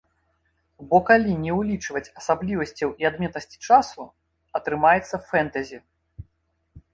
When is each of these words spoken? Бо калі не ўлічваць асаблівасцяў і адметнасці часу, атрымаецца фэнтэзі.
Бо 0.93 0.97
калі 1.09 1.35
не 1.43 1.51
ўлічваць 1.57 2.11
асаблівасцяў 2.21 2.89
і 3.03 3.09
адметнасці 3.11 3.57
часу, 3.69 4.01
атрымаецца 4.61 5.15
фэнтэзі. 5.29 5.77